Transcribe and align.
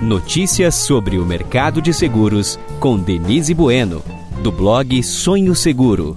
Notícias 0.00 0.76
sobre 0.76 1.18
o 1.18 1.26
mercado 1.26 1.82
de 1.82 1.92
seguros 1.92 2.58
com 2.80 2.96
Denise 2.98 3.52
Bueno, 3.52 4.02
do 4.42 4.50
blog 4.50 5.02
Sonho 5.02 5.54
Seguro. 5.54 6.16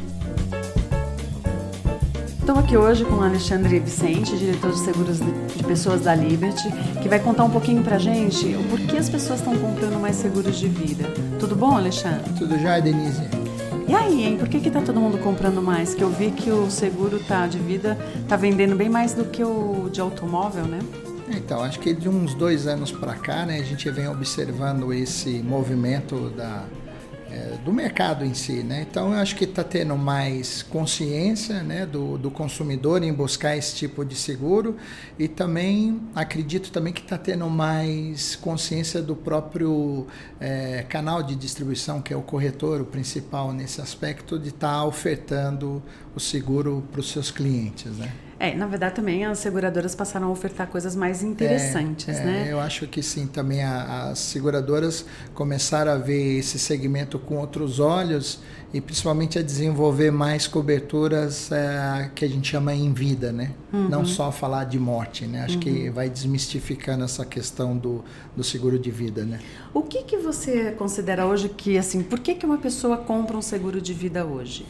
Estou 2.40 2.58
aqui 2.58 2.78
hoje 2.78 3.04
com 3.04 3.16
o 3.16 3.24
Alexandre 3.24 3.80
Vicente, 3.80 4.38
diretor 4.38 4.72
de 4.72 4.80
seguros 4.80 5.20
de 5.20 5.64
pessoas 5.66 6.00
da 6.00 6.16
Liberty, 6.16 6.72
que 7.02 7.10
vai 7.10 7.20
contar 7.20 7.44
um 7.44 7.50
pouquinho 7.50 7.84
pra 7.84 7.98
gente 7.98 8.56
o 8.56 8.64
porquê 8.70 8.96
as 8.96 9.10
pessoas 9.10 9.40
estão 9.40 9.58
comprando 9.58 10.00
mais 10.00 10.16
seguros 10.16 10.58
de 10.58 10.70
vida. 10.70 11.04
Tudo 11.38 11.54
bom, 11.54 11.76
Alexandre? 11.76 12.32
Tudo 12.40 12.58
já, 12.58 12.80
Denise. 12.80 13.24
E 13.86 13.94
aí, 13.94 14.24
hein? 14.24 14.38
Por 14.38 14.48
que, 14.48 14.62
que 14.62 14.72
tá 14.72 14.82
todo 14.82 14.98
mundo 14.98 15.18
comprando 15.18 15.62
mais? 15.62 15.94
Que 15.94 16.06
eu 16.06 16.10
vi 16.10 16.32
que 16.32 16.50
o 16.50 16.72
seguro 16.72 17.20
tá 17.20 17.48
de 17.48 17.60
vida 17.60 17.98
tá 18.30 18.38
vendendo 18.38 18.78
bem 18.78 18.88
mais 18.88 19.14
do 19.14 19.26
que 19.26 19.44
o 19.44 19.90
de 19.92 20.00
automóvel, 20.00 20.64
né? 20.64 20.80
Então, 21.30 21.64
acho 21.64 21.80
que 21.80 21.94
de 21.94 22.10
uns 22.10 22.34
dois 22.34 22.68
anos 22.68 22.92
para 22.92 23.16
cá, 23.16 23.46
né, 23.46 23.60
a 23.60 23.64
gente 23.64 23.90
vem 23.90 24.08
observando 24.08 24.94
esse 24.94 25.42
movimento 25.42 26.30
da, 26.32 26.66
é, 27.34 27.58
do 27.66 27.74
mercado 27.74 28.24
em 28.24 28.34
si, 28.36 28.62
né? 28.62 28.86
Então 28.88 29.12
eu 29.12 29.20
acho 29.20 29.36
que 29.36 29.46
está 29.46 29.64
tendo 29.64 29.98
mais 29.98 30.62
consciência, 30.62 31.64
né, 31.64 31.84
do, 31.84 32.16
do 32.16 32.30
consumidor 32.30 33.02
em 33.02 33.12
buscar 33.12 33.58
esse 33.58 33.76
tipo 33.76 34.06
de 34.06 34.16
seguro 34.16 34.78
e 35.18 35.28
também 35.28 36.00
acredito 36.14 36.72
também 36.72 36.94
que 36.94 37.02
está 37.02 37.18
tendo 37.18 37.50
mais 37.50 38.36
consciência 38.36 39.02
do 39.02 39.16
próprio 39.16 40.06
é, 40.40 40.86
canal 40.88 41.24
de 41.24 41.36
distribuição 41.36 42.02
que 42.02 42.14
é 42.14 42.18
o 42.18 42.22
corretor, 42.22 42.82
o 42.82 42.86
principal 42.86 43.52
nesse 43.52 43.82
aspecto 43.82 44.38
de 44.38 44.50
estar 44.50 44.74
tá 44.74 44.86
ofertando 44.86 45.82
o 46.16 46.20
seguro 46.20 46.84
para 46.92 47.00
os 47.00 47.10
seus 47.10 47.32
clientes, 47.32 47.92
né? 47.98 48.14
É, 48.40 48.56
na 48.56 48.68
verdade 48.68 48.96
também 48.96 49.26
as 49.26 49.40
seguradoras 49.40 49.96
passaram 49.96 50.28
a 50.28 50.32
ofertar 50.32 50.68
coisas 50.68 50.96
mais 50.96 51.24
interessantes, 51.24 52.10
é, 52.10 52.22
é, 52.22 52.26
né? 52.26 52.48
Eu 52.50 52.60
acho 52.60 52.88
que 52.88 53.02
sim, 53.02 53.28
também 53.28 53.64
a, 53.64 54.10
as 54.10 54.20
seguradoras 54.20 55.06
começaram 55.34 55.92
a 55.92 55.98
ver 55.98 56.40
esse 56.40 56.58
segmento 56.60 57.20
com 57.20 57.38
outros 57.38 57.80
olhos 57.80 58.40
e 58.74 58.82
principalmente 58.82 59.38
a 59.38 59.44
desenvolver 59.44 60.12
mais 60.12 60.48
coberturas 60.48 61.52
é, 61.52 62.10
que 62.16 62.26
a 62.26 62.28
gente 62.28 62.50
chama 62.50 62.74
em 62.74 62.92
vida, 62.92 63.32
né? 63.32 63.52
Uhum. 63.72 63.88
Não 63.88 64.04
só 64.04 64.32
falar 64.32 64.64
de 64.64 64.80
morte, 64.80 65.28
né? 65.28 65.44
Acho 65.44 65.56
uhum. 65.56 65.60
que 65.60 65.90
vai 65.92 66.10
desmistificando 66.10 67.04
essa 67.04 67.24
questão 67.24 67.78
do, 67.78 68.04
do 68.36 68.44
seguro 68.44 68.80
de 68.80 68.90
vida, 68.90 69.24
né? 69.24 69.40
O 69.74 69.84
que 69.84 70.04
que 70.04 70.18
você 70.18 70.72
considera 70.72 71.28
hoje 71.28 71.50
que, 71.50 71.78
assim, 71.78 72.02
por 72.02 72.20
que 72.20 72.34
que 72.34 72.46
uma 72.46 72.58
pessoa 72.58 72.98
compra 72.98 73.38
um 73.38 73.44
seguro 73.44 73.80
de 73.80 73.94
vida 73.94 74.26
hoje? 74.26 74.66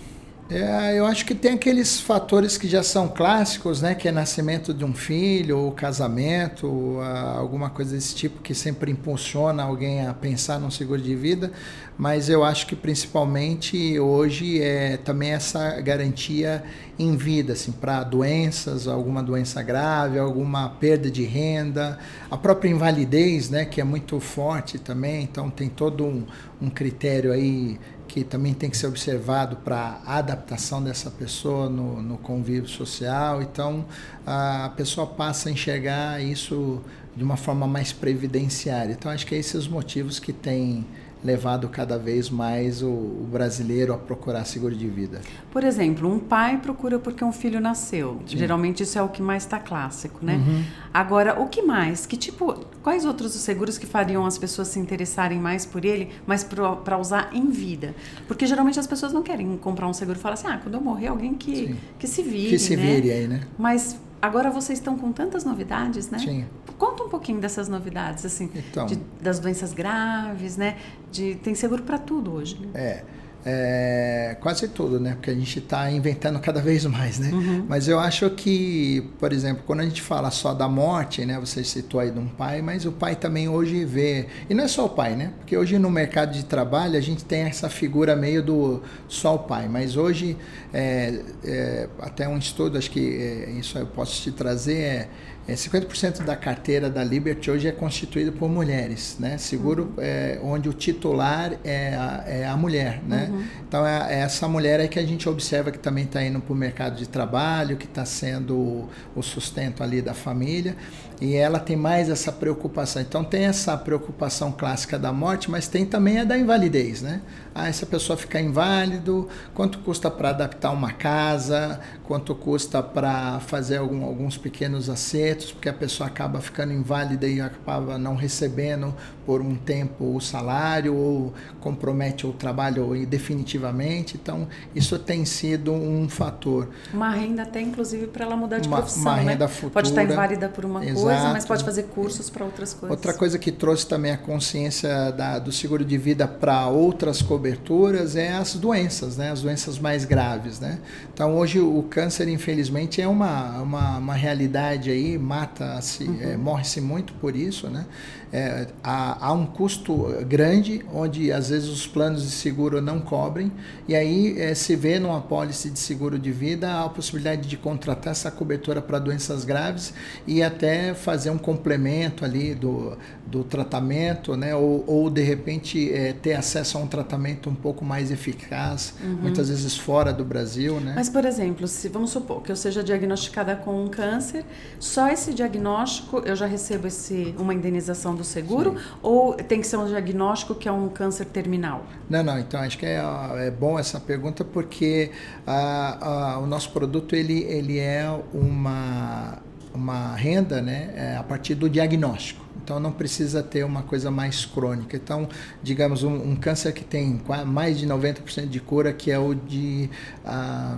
É, 0.55 0.99
eu 0.99 1.07
acho 1.07 1.25
que 1.25 1.33
tem 1.33 1.53
aqueles 1.53 1.99
fatores 1.99 2.59
que 2.59 2.67
já 2.67 2.83
são 2.83 3.07
clássicos, 3.07 3.81
né? 3.81 3.95
Que 3.95 4.07
é 4.07 4.11
nascimento 4.11 4.71
de 4.71 4.85
um 4.85 4.93
filho, 4.93 5.57
ou 5.57 5.71
casamento, 5.71 6.99
alguma 7.35 7.71
coisa 7.71 7.95
desse 7.95 8.13
tipo 8.13 8.39
que 8.39 8.53
sempre 8.53 8.91
impulsiona 8.91 9.63
alguém 9.63 10.05
a 10.05 10.13
pensar 10.13 10.59
num 10.59 10.69
seguro 10.69 11.01
de 11.01 11.15
vida. 11.15 11.51
Mas 11.97 12.29
eu 12.29 12.43
acho 12.43 12.67
que 12.67 12.75
principalmente 12.75 13.99
hoje 13.99 14.61
é 14.61 14.97
também 14.97 15.31
essa 15.31 15.81
garantia 15.81 16.63
em 16.99 17.17
vida, 17.17 17.53
assim, 17.53 17.71
para 17.71 18.03
doenças, 18.03 18.87
alguma 18.87 19.23
doença 19.23 19.63
grave, 19.63 20.19
alguma 20.19 20.69
perda 20.69 21.09
de 21.09 21.23
renda, 21.23 21.97
a 22.29 22.37
própria 22.37 22.69
invalidez, 22.69 23.49
né? 23.49 23.65
Que 23.65 23.81
é 23.81 23.83
muito 23.83 24.19
forte 24.19 24.77
também. 24.77 25.23
Então 25.23 25.49
tem 25.49 25.67
todo 25.67 26.05
um, 26.05 26.23
um 26.61 26.69
critério 26.69 27.31
aí 27.31 27.79
que 28.13 28.23
também 28.23 28.53
tem 28.53 28.69
que 28.69 28.77
ser 28.77 28.85
observado 28.85 29.55
para 29.55 29.99
a 30.05 30.17
adaptação 30.19 30.83
dessa 30.83 31.09
pessoa 31.09 31.67
no, 31.67 31.99
no 31.99 32.15
convívio 32.15 32.69
social. 32.69 33.41
Então, 33.41 33.85
a 34.23 34.71
pessoa 34.77 35.07
passa 35.07 35.49
a 35.49 35.51
enxergar 35.51 36.21
isso 36.21 36.79
de 37.15 37.23
uma 37.23 37.37
forma 37.37 37.67
mais 37.67 37.91
previdenciária. 37.91 38.93
Então, 38.93 39.11
acho 39.11 39.25
que 39.25 39.35
é 39.35 39.37
esses 39.37 39.55
os 39.55 39.67
motivos 39.67 40.19
que 40.19 40.33
têm 40.33 40.85
levado 41.23 41.69
cada 41.69 41.97
vez 41.97 42.29
mais 42.29 42.83
o, 42.83 42.87
o, 42.89 43.27
brasileiro 43.31 43.93
a 43.93 43.97
procurar 43.97 44.43
seguro 44.45 44.75
de 44.75 44.87
vida. 44.87 45.21
Por 45.51 45.63
exemplo, 45.63 46.11
um 46.11 46.19
pai 46.19 46.57
procura 46.57 46.99
porque 46.99 47.23
um 47.23 47.31
filho 47.31 47.61
nasceu. 47.61 48.21
Sim. 48.27 48.37
Geralmente 48.37 48.83
isso 48.83 48.99
é 48.99 49.01
o 49.01 49.07
que 49.07 49.21
mais 49.21 49.43
está 49.43 49.57
clássico, 49.57 50.19
né? 50.23 50.35
Uhum. 50.35 50.63
Agora, 50.93 51.39
o 51.39 51.47
que 51.47 51.61
mais? 51.61 52.05
Que 52.05 52.17
tipo, 52.17 52.53
quais 52.83 53.05
outros 53.05 53.31
seguros 53.33 53.77
que 53.77 53.85
fariam 53.85 54.25
as 54.25 54.37
pessoas 54.37 54.67
se 54.67 54.79
interessarem 54.79 55.39
mais 55.39 55.65
por 55.65 55.85
ele, 55.85 56.09
mas 56.27 56.43
para 56.43 56.97
usar 56.97 57.29
em 57.33 57.49
vida? 57.49 57.95
Porque 58.27 58.45
geralmente 58.45 58.79
as 58.79 58.87
pessoas 58.87 59.13
não 59.13 59.23
querem 59.23 59.57
comprar 59.57 59.87
um 59.87 59.93
seguro 59.93 60.17
e 60.17 60.21
falar 60.21 60.33
assim, 60.33 60.47
ah, 60.47 60.59
quando 60.61 60.75
eu 60.75 60.81
morrer 60.81 61.07
alguém 61.07 61.33
que, 61.35 61.75
que 61.97 62.07
se 62.07 62.21
vire, 62.21 62.49
que 62.49 62.59
se 62.59 62.75
né? 62.75 62.83
vire 62.83 63.11
aí, 63.11 63.27
né? 63.27 63.41
Mas 63.57 63.97
agora 64.23 64.49
vocês 64.49 64.79
estão 64.79 64.97
com 64.97 65.11
tantas 65.11 65.43
novidades, 65.43 66.09
né? 66.09 66.17
Sim. 66.17 66.45
Conta 66.77 67.03
um 67.03 67.09
pouquinho 67.09 67.41
dessas 67.41 67.67
novidades, 67.67 68.25
assim, 68.25 68.49
então, 68.55 68.85
de, 68.85 68.95
das 69.21 69.37
doenças 69.37 69.73
graves, 69.73 70.55
né? 70.55 70.77
De, 71.11 71.35
tem 71.35 71.53
seguro 71.53 71.83
para 71.83 71.97
tudo 71.97 72.31
hoje. 72.33 72.57
Né? 72.57 72.69
É. 72.73 73.03
É, 73.45 74.37
quase 74.39 74.69
tudo, 74.69 74.99
né? 74.99 75.13
Porque 75.13 75.29
a 75.29 75.33
gente 75.33 75.59
está 75.59 75.91
inventando 75.91 76.39
cada 76.39 76.61
vez 76.61 76.85
mais, 76.85 77.19
né? 77.19 77.29
Uhum. 77.31 77.65
Mas 77.67 77.87
eu 77.87 77.99
acho 77.99 78.29
que, 78.29 79.09
por 79.19 79.33
exemplo, 79.33 79.63
quando 79.65 79.81
a 79.81 79.83
gente 79.83 80.01
fala 80.01 80.31
só 80.31 80.53
da 80.53 80.67
morte, 80.67 81.25
né? 81.25 81.37
Você 81.39 81.63
citou 81.63 81.99
aí 81.99 82.09
de 82.09 82.19
um 82.19 82.27
pai, 82.27 82.61
mas 82.61 82.85
o 82.85 82.91
pai 82.91 83.15
também 83.15 83.49
hoje 83.49 83.83
vê. 83.83 84.27
E 84.49 84.53
não 84.53 84.63
é 84.63 84.67
só 84.67 84.85
o 84.85 84.89
pai, 84.89 85.15
né? 85.15 85.33
Porque 85.39 85.57
hoje 85.57 85.77
no 85.77 85.89
mercado 85.89 86.31
de 86.31 86.45
trabalho 86.45 86.97
a 86.97 87.01
gente 87.01 87.25
tem 87.25 87.41
essa 87.41 87.69
figura 87.69 88.15
meio 88.15 88.41
do 88.41 88.81
só 89.09 89.35
o 89.35 89.39
pai. 89.39 89.67
Mas 89.67 89.97
hoje, 89.97 90.37
é, 90.73 91.19
é, 91.43 91.89
até 91.99 92.27
um 92.27 92.37
estudo, 92.37 92.77
acho 92.77 92.89
que 92.89 93.17
é, 93.17 93.51
isso 93.51 93.77
eu 93.77 93.85
posso 93.87 94.21
te 94.21 94.31
trazer, 94.31 94.77
é 94.77 95.09
é, 95.45 95.55
50% 95.55 96.23
da 96.23 96.37
carteira 96.37 96.89
da 96.89 97.03
Liberty 97.03 97.51
hoje 97.51 97.67
é 97.67 97.71
constituída 97.71 98.31
por 98.31 98.49
mulheres, 98.49 99.17
né? 99.19 99.37
Seguro 99.37 99.93
uhum. 99.97 100.03
é, 100.03 100.39
onde 100.41 100.69
o 100.69 100.73
titular 100.73 101.53
é 101.65 101.95
a, 101.95 102.23
é 102.25 102.47
a 102.47 102.55
mulher, 102.55 103.01
né? 103.05 103.27
Uhum. 103.29 103.43
Então 103.67 103.85
é, 103.85 104.13
é, 104.13 104.19
essa 104.21 104.47
mulher 104.47 104.79
é 104.79 104.87
que 104.87 104.97
a 104.97 105.05
gente 105.05 105.27
observa 105.27 105.69
que 105.69 105.77
também 105.77 106.05
está 106.05 106.23
indo 106.23 106.39
para 106.39 106.53
o 106.53 106.55
mercado 106.55 106.95
de 106.95 107.09
trabalho, 107.09 107.75
que 107.75 107.85
está 107.85 108.05
sendo 108.05 108.55
o, 108.55 108.89
o, 109.17 109.21
sustento 109.21 109.83
ali 109.83 110.01
da 110.01 110.13
família 110.13 110.77
e 111.19 111.35
ela 111.35 111.59
tem 111.59 111.75
mais 111.75 112.09
essa 112.09 112.31
preocupação. 112.31 113.01
Então 113.01 113.21
tem 113.21 113.43
essa 113.43 113.75
preocupação 113.75 114.49
clássica 114.49 114.97
da 114.97 115.11
morte, 115.11 115.51
mas 115.51 115.67
tem 115.67 115.85
também 115.85 116.19
a 116.19 116.23
da 116.23 116.37
invalidez, 116.37 117.01
né? 117.01 117.21
Ah, 117.55 117.67
essa 117.67 117.85
pessoa 117.85 118.17
ficar 118.17 118.41
inválido, 118.41 119.29
quanto 119.53 119.77
custa 119.79 120.09
para 120.09 120.29
adaptar 120.29 120.71
uma 120.71 120.91
casa, 120.91 121.79
quanto 122.03 122.33
custa 122.33 122.81
para 122.81 123.39
fazer 123.41 123.77
algum, 123.77 124.03
alguns 124.03 124.37
pequenos 124.37 124.89
acertos, 124.89 125.51
porque 125.51 125.69
a 125.69 125.73
pessoa 125.73 126.07
acaba 126.07 126.41
ficando 126.41 126.73
inválida 126.73 127.27
e 127.27 127.39
acaba 127.39 127.97
não 127.99 128.15
recebendo 128.15 128.95
por 129.25 129.41
um 129.41 129.55
tempo 129.55 130.15
o 130.15 130.21
salário 130.21 130.95
ou 130.95 131.33
compromete 131.59 132.25
o 132.27 132.33
trabalho 132.33 133.05
definitivamente. 133.05 134.17
Então, 134.21 134.47
isso 134.75 134.97
tem 134.99 135.25
sido 135.25 135.71
um 135.73 136.07
fator. 136.09 136.69
Uma 136.93 137.11
renda 137.11 137.43
até, 137.43 137.61
inclusive, 137.61 138.07
para 138.07 138.25
ela 138.25 138.35
mudar 138.35 138.59
de 138.59 138.67
uma, 138.67 138.77
profissão, 138.77 139.01
uma 139.01 139.15
né? 139.17 139.31
renda 139.31 139.47
futura. 139.47 139.73
Pode 139.73 139.89
estar 139.89 140.03
inválida 140.03 140.49
por 140.49 140.65
uma 140.65 140.83
Exato. 140.83 141.01
coisa, 141.01 141.29
mas 141.29 141.45
pode 141.45 141.63
fazer 141.63 141.83
cursos 141.83 142.29
para 142.29 142.45
outras 142.45 142.73
coisas. 142.73 142.89
Outra 142.89 143.13
coisa 143.13 143.37
que 143.37 143.51
trouxe 143.51 143.87
também 143.87 144.11
a 144.11 144.17
consciência 144.17 145.11
da, 145.11 145.39
do 145.39 145.51
seguro 145.51 145.83
de 145.83 145.97
vida 145.97 146.27
para 146.27 146.67
outras 146.67 147.21
coberturas 147.21 148.15
é 148.15 148.33
as 148.33 148.55
doenças, 148.55 149.17
né? 149.17 149.31
As 149.31 149.41
doenças 149.41 149.79
mais 149.79 150.05
graves, 150.05 150.59
né? 150.59 150.79
Então, 151.13 151.37
hoje 151.37 151.59
o 151.59 151.83
câncer, 151.89 152.27
infelizmente, 152.27 153.01
é 153.01 153.07
uma, 153.07 153.61
uma, 153.61 153.97
uma 153.97 154.13
realidade 154.13 154.89
aí, 154.89 155.17
mata-se, 155.17 156.03
uhum. 156.03 156.17
é, 156.21 156.37
morre-se 156.37 156.81
muito 156.81 157.13
por 157.13 157.35
isso, 157.35 157.69
né? 157.69 157.85
É, 158.31 158.67
há, 158.83 159.12
há, 159.19 159.31
um 159.31 159.45
custo 159.45 160.07
grande, 160.27 160.83
onde 160.91 161.31
às 161.31 161.49
vezes 161.49 161.69
os 161.69 161.85
planos 161.85 162.23
de 162.23 162.31
seguro 162.31 162.81
não 162.81 162.99
cobrem, 162.99 163.51
e 163.87 163.95
aí 163.95 164.39
é, 164.39 164.55
se 164.55 164.75
vê 164.75 164.97
numa 164.97 165.19
apólice 165.19 165.69
de 165.69 165.77
seguro 165.77 166.17
de 166.17 166.31
vida 166.31 166.83
a 166.83 166.89
possibilidade 166.89 167.47
de 167.47 167.55
contratar 167.55 168.11
essa 168.11 168.31
cobertura 168.31 168.81
para 168.81 168.97
doenças 168.97 169.45
graves 169.45 169.93
e 170.25 170.41
até 170.41 170.93
fazer 170.93 171.29
um 171.29 171.37
complemento 171.37 172.25
ali 172.25 172.55
do, 172.55 172.97
do 173.27 173.43
tratamento, 173.43 174.35
né? 174.35 174.55
ou, 174.55 174.83
ou 174.87 175.09
de 175.09 175.21
repente 175.21 175.93
é, 175.93 176.13
ter 176.13 176.33
acesso 176.33 176.77
a 176.77 176.81
um 176.81 176.87
tratamento 176.87 177.49
um 177.49 177.55
pouco 177.55 177.85
mais 177.85 178.09
eficaz, 178.09 178.95
uhum. 179.03 179.17
muitas 179.21 179.49
vezes 179.49 179.77
fora 179.77 180.11
do 180.11 180.25
Brasil. 180.25 180.79
Né? 180.79 180.93
Mas, 180.95 181.09
por 181.09 181.23
exemplo, 181.23 181.67
se 181.67 181.87
vamos 181.87 182.09
supor 182.09 182.41
que 182.41 182.51
eu 182.51 182.55
seja 182.55 182.83
diagnosticada 182.83 183.55
com 183.55 183.85
um 183.85 183.87
câncer, 183.89 184.43
só 184.79 185.09
esse 185.09 185.33
diagnóstico 185.33 186.23
eu 186.25 186.35
já 186.35 186.47
recebo 186.47 186.87
esse, 186.87 187.35
uma 187.37 187.53
indenização 187.53 188.15
do 188.15 188.23
do 188.23 188.25
seguro? 188.25 188.71
Sim. 188.71 188.85
Ou 189.03 189.33
tem 189.33 189.59
que 189.59 189.67
ser 189.67 189.75
um 189.75 189.85
diagnóstico 189.85 190.55
que 190.55 190.67
é 190.67 190.71
um 190.71 190.87
câncer 190.87 191.25
terminal? 191.25 191.83
Não, 192.09 192.23
não. 192.23 192.39
Então 192.39 192.59
acho 192.61 192.77
que 192.77 192.85
é, 192.85 193.03
é 193.35 193.51
bom 193.51 193.77
essa 193.77 193.99
pergunta 193.99 194.45
porque 194.45 195.11
a, 195.45 196.35
a, 196.35 196.39
o 196.39 196.47
nosso 196.47 196.71
produto 196.71 197.13
ele, 197.13 197.43
ele 197.43 197.77
é 197.77 198.09
uma, 198.33 199.39
uma 199.73 200.15
renda 200.15 200.61
né, 200.61 200.93
é, 200.95 201.17
a 201.17 201.23
partir 201.23 201.53
do 201.53 201.69
diagnóstico. 201.69 202.42
Então 202.63 202.79
não 202.79 202.91
precisa 202.91 203.43
ter 203.43 203.65
uma 203.65 203.83
coisa 203.83 204.09
mais 204.09 204.45
crônica. 204.45 204.95
Então, 204.95 205.27
digamos, 205.61 206.01
um, 206.03 206.13
um 206.13 206.35
câncer 206.35 206.71
que 206.71 206.83
tem 206.83 207.21
mais 207.45 207.77
de 207.77 207.85
90% 207.85 208.47
de 208.47 208.59
cura, 208.61 208.93
que 208.93 209.11
é 209.11 209.19
o 209.19 209.33
de. 209.33 209.89
Ah, 210.25 210.77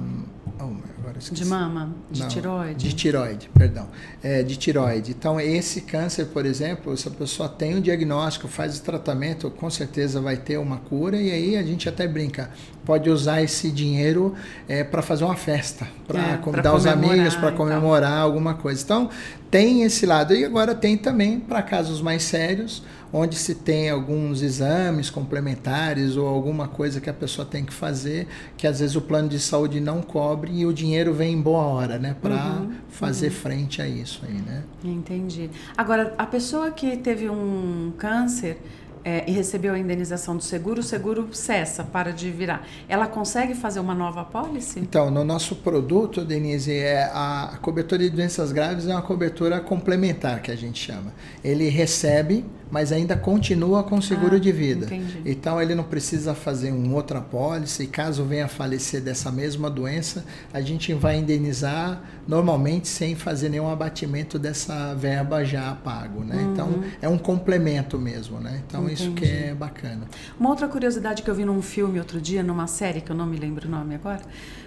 oh, 0.59 1.33
de 1.33 1.45
mama, 1.45 1.93
de 2.09 2.21
não, 2.21 2.27
tiroide. 2.27 2.87
De 2.89 2.95
tiroide, 2.95 3.49
perdão. 3.53 3.87
É, 4.23 4.41
de 4.41 4.55
tiroide. 4.55 5.11
Então, 5.11 5.39
esse 5.39 5.81
câncer, 5.81 6.25
por 6.25 6.45
exemplo, 6.45 6.95
se 6.97 7.07
a 7.07 7.11
pessoa 7.11 7.47
tem 7.47 7.75
o 7.75 7.77
um 7.77 7.81
diagnóstico, 7.81 8.47
faz 8.47 8.79
o 8.79 8.81
tratamento, 8.81 9.51
com 9.51 9.69
certeza 9.69 10.19
vai 10.19 10.37
ter 10.37 10.57
uma 10.57 10.77
cura, 10.77 11.21
e 11.21 11.31
aí 11.31 11.55
a 11.55 11.63
gente 11.63 11.87
até 11.87 12.07
brinca 12.07 12.49
pode 12.85 13.09
usar 13.09 13.41
esse 13.41 13.71
dinheiro 13.71 14.35
é, 14.67 14.83
para 14.83 15.01
fazer 15.01 15.23
uma 15.23 15.35
festa, 15.35 15.87
para 16.07 16.33
é, 16.33 16.37
convidar 16.37 16.75
os 16.75 16.85
amigos, 16.85 17.35
para 17.35 17.51
comemorar 17.51 18.19
alguma 18.19 18.53
coisa. 18.53 18.81
Então, 18.83 19.09
tem 19.49 19.83
esse 19.83 20.05
lado. 20.05 20.35
E 20.35 20.45
agora 20.45 20.75
tem 20.75 20.97
também 20.97 21.39
para 21.39 21.61
casos 21.61 22.01
mais 22.01 22.23
sérios, 22.23 22.83
onde 23.11 23.35
se 23.35 23.55
tem 23.55 23.89
alguns 23.89 24.41
exames 24.41 25.09
complementares 25.09 26.17
ou 26.17 26.27
alguma 26.27 26.67
coisa 26.67 26.99
que 26.99 27.09
a 27.09 27.13
pessoa 27.13 27.45
tem 27.45 27.63
que 27.63 27.73
fazer, 27.73 28.27
que 28.57 28.67
às 28.67 28.79
vezes 28.79 28.95
o 28.95 29.01
plano 29.01 29.29
de 29.29 29.39
saúde 29.39 29.79
não 29.79 30.01
cobre 30.01 30.51
e 30.51 30.65
o 30.65 30.73
dinheiro 30.73 31.13
vem 31.13 31.33
em 31.33 31.41
boa 31.41 31.63
hora, 31.63 31.97
né, 31.97 32.15
para 32.21 32.35
uhum, 32.35 32.71
fazer 32.89 33.27
uhum. 33.27 33.33
frente 33.33 33.81
a 33.81 33.87
isso 33.87 34.21
aí, 34.27 34.33
né? 34.33 34.63
Entendi. 34.83 35.49
Agora, 35.77 36.13
a 36.17 36.25
pessoa 36.25 36.71
que 36.71 36.97
teve 36.97 37.29
um 37.29 37.93
câncer 37.97 38.57
é, 39.05 39.23
e 39.27 39.31
recebeu 39.31 39.75
a 39.75 39.77
indenização 39.77 40.35
do 40.35 40.41
seguro, 40.41 40.79
o 40.79 40.83
seguro 40.83 41.29
cessa, 41.31 41.83
para 41.83 42.11
de 42.11 42.31
virar. 42.31 42.67
Ela 42.89 43.05
consegue 43.05 43.53
fazer 43.53 43.79
uma 43.79 43.93
nova 43.93 44.21
apólice? 44.21 44.79
Então, 44.79 45.11
no 45.11 45.23
nosso 45.23 45.55
produto, 45.57 46.25
Denise, 46.25 46.73
é 46.73 47.03
a 47.13 47.59
cobertura 47.61 48.01
de 48.01 48.09
doenças 48.09 48.51
graves 48.51 48.87
é 48.87 48.91
uma 48.91 49.03
cobertura 49.03 49.59
complementar, 49.59 50.41
que 50.41 50.49
a 50.49 50.55
gente 50.55 50.83
chama. 50.83 51.13
Ele 51.43 51.69
recebe 51.69 52.43
mas 52.71 52.91
ainda 52.91 53.15
continua 53.15 53.83
com 53.83 54.01
seguro 54.01 54.35
ah, 54.35 54.39
de 54.39 54.51
vida. 54.51 54.85
Entendi. 54.85 55.21
Então 55.25 55.61
ele 55.61 55.75
não 55.75 55.83
precisa 55.83 56.33
fazer 56.33 56.71
um 56.71 56.93
outra 56.93 57.19
apólice 57.19 57.83
e 57.83 57.87
caso 57.87 58.23
venha 58.23 58.45
a 58.45 58.47
falecer 58.47 59.01
dessa 59.01 59.31
mesma 59.31 59.69
doença, 59.69 60.25
a 60.53 60.61
gente 60.61 60.93
vai 60.93 61.17
indenizar 61.17 62.01
normalmente 62.27 62.87
sem 62.87 63.15
fazer 63.15 63.49
nenhum 63.49 63.69
abatimento 63.69 64.39
dessa 64.39 64.93
verba 64.95 65.43
já 65.43 65.73
pago, 65.75 66.23
né? 66.23 66.35
Uhum. 66.35 66.51
Então 66.51 66.83
é 67.01 67.07
um 67.07 67.17
complemento 67.17 67.99
mesmo, 67.99 68.39
né? 68.39 68.61
Então 68.67 68.85
Entendi. 68.85 69.03
isso 69.03 69.11
que 69.11 69.25
é 69.25 69.53
bacana. 69.53 70.07
Uma 70.39 70.49
outra 70.49 70.67
curiosidade 70.67 71.21
que 71.21 71.29
eu 71.29 71.35
vi 71.35 71.45
num 71.45 71.61
filme 71.61 71.99
outro 71.99 72.19
dia, 72.19 72.41
numa 72.41 72.67
série 72.67 73.01
que 73.01 73.11
eu 73.11 73.15
não 73.15 73.25
me 73.25 73.37
lembro 73.37 73.67
o 73.67 73.71
nome 73.71 73.95
agora, 73.95 74.21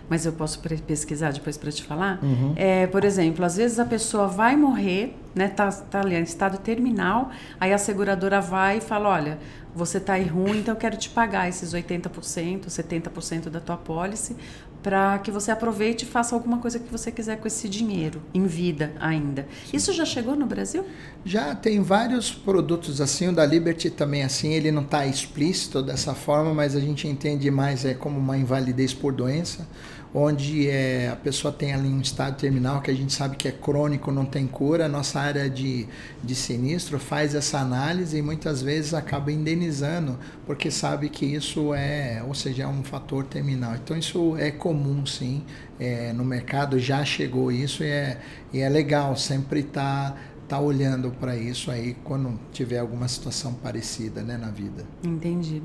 mas 0.08 0.24
eu 0.24 0.32
posso 0.32 0.60
pesquisar 0.86 1.32
depois 1.32 1.56
para 1.56 1.70
te 1.70 1.82
falar. 1.82 2.18
Uhum. 2.22 2.54
É, 2.56 2.86
por 2.86 3.04
exemplo, 3.04 3.44
às 3.44 3.56
vezes 3.56 3.78
a 3.78 3.84
pessoa 3.84 4.26
vai 4.26 4.56
morrer, 4.56 5.16
né? 5.34 5.48
Tá, 5.48 5.70
tá 5.70 6.00
ali 6.00 6.16
em 6.16 6.22
estado 6.22 6.58
terminal, 6.58 7.30
aí 7.60 7.72
a 7.72 7.78
seguradora 7.78 8.40
vai 8.40 8.78
e 8.78 8.80
fala, 8.80 9.08
olha, 9.08 9.38
você 9.74 10.00
tá 10.00 10.14
aí 10.14 10.24
ruim, 10.24 10.58
então 10.58 10.74
eu 10.74 10.78
quero 10.78 10.96
te 10.96 11.08
pagar 11.10 11.48
esses 11.48 11.72
80%, 11.72 12.66
70% 12.66 13.48
da 13.48 13.60
tua 13.60 13.76
pólice 13.76 14.34
para 14.82 15.18
que 15.18 15.30
você 15.30 15.50
aproveite 15.50 16.04
e 16.04 16.08
faça 16.08 16.34
alguma 16.34 16.58
coisa 16.58 16.78
que 16.78 16.90
você 16.90 17.10
quiser 17.10 17.38
com 17.38 17.48
esse 17.48 17.68
dinheiro, 17.68 18.22
em 18.32 18.46
vida 18.46 18.92
ainda. 19.00 19.46
Sim. 19.66 19.76
Isso 19.76 19.92
já 19.92 20.04
chegou 20.04 20.36
no 20.36 20.46
Brasil? 20.46 20.84
Já 21.24 21.54
tem 21.54 21.82
vários 21.82 22.32
produtos 22.32 23.00
assim, 23.00 23.28
o 23.28 23.32
da 23.32 23.44
Liberty 23.44 23.90
também 23.90 24.22
assim, 24.22 24.52
ele 24.52 24.70
não 24.70 24.82
está 24.82 25.04
explícito 25.04 25.82
dessa 25.82 26.14
forma, 26.14 26.54
mas 26.54 26.76
a 26.76 26.80
gente 26.80 27.08
entende 27.08 27.50
mais 27.50 27.84
é 27.84 27.92
como 27.94 28.18
uma 28.18 28.38
invalidez 28.38 28.94
por 28.94 29.12
doença 29.12 29.66
onde 30.14 30.68
é, 30.68 31.08
a 31.08 31.16
pessoa 31.16 31.52
tem 31.52 31.72
ali 31.72 31.88
um 31.88 32.00
estado 32.00 32.36
terminal 32.36 32.80
que 32.80 32.90
a 32.90 32.94
gente 32.94 33.12
sabe 33.12 33.36
que 33.36 33.46
é 33.46 33.52
crônico, 33.52 34.10
não 34.10 34.24
tem 34.24 34.46
cura, 34.46 34.86
a 34.86 34.88
nossa 34.88 35.20
área 35.20 35.48
de, 35.50 35.86
de 36.22 36.34
sinistro 36.34 36.98
faz 36.98 37.34
essa 37.34 37.58
análise 37.58 38.16
e 38.16 38.22
muitas 38.22 38.62
vezes 38.62 38.94
acaba 38.94 39.30
indenizando, 39.30 40.18
porque 40.46 40.70
sabe 40.70 41.08
que 41.08 41.26
isso 41.26 41.74
é, 41.74 42.22
ou 42.26 42.34
seja, 42.34 42.62
é 42.62 42.66
um 42.66 42.82
fator 42.82 43.24
terminal. 43.24 43.74
Então 43.74 43.96
isso 43.96 44.36
é 44.36 44.50
comum 44.50 45.04
sim, 45.04 45.44
é, 45.78 46.12
no 46.12 46.24
mercado 46.24 46.78
já 46.78 47.04
chegou 47.04 47.52
isso 47.52 47.84
e 47.84 47.88
é, 47.88 48.20
e 48.52 48.60
é 48.60 48.68
legal 48.68 49.16
sempre 49.16 49.60
estar. 49.60 50.12
Tá, 50.12 50.16
tá 50.48 50.58
olhando 50.58 51.10
para 51.10 51.36
isso 51.36 51.70
aí 51.70 51.94
quando 52.02 52.40
tiver 52.52 52.78
alguma 52.78 53.06
situação 53.06 53.52
parecida 53.52 54.22
né, 54.22 54.38
na 54.38 54.50
vida. 54.50 54.86
Entendi. 55.04 55.62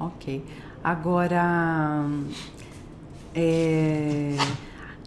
Ok. 0.00 0.42
Agora, 0.82 2.02
é, 3.36 4.34